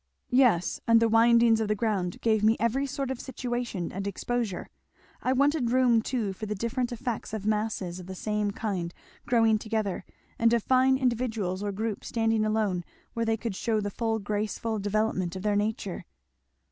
"Yes 0.31 0.81
and 0.87 0.99
the 0.99 1.07
windings 1.07 1.59
of 1.61 1.67
the 1.67 1.75
ground 1.75 2.19
gave 2.21 2.43
me 2.43 2.57
every 2.59 2.87
sort 2.87 3.11
of 3.11 3.19
situation 3.21 3.91
and 3.91 4.07
exposure. 4.07 4.67
I 5.21 5.31
wanted 5.31 5.69
room 5.69 6.01
too 6.01 6.33
for 6.33 6.47
the 6.47 6.55
different 6.55 6.91
effects 6.91 7.35
of 7.35 7.45
masses 7.45 7.99
of 7.99 8.07
the 8.07 8.15
same 8.15 8.49
kind 8.49 8.95
growing 9.27 9.59
together 9.59 10.03
and 10.39 10.51
of 10.55 10.63
fine 10.63 10.97
individuals 10.97 11.61
or 11.61 11.71
groups 11.71 12.07
standing 12.07 12.43
alone 12.43 12.83
where 13.13 13.25
they 13.27 13.37
could 13.37 13.55
shew 13.55 13.79
the 13.79 13.91
full 13.91 14.17
graceful 14.17 14.79
development 14.79 15.35
of 15.35 15.43
their 15.43 15.55
nature." 15.55 16.05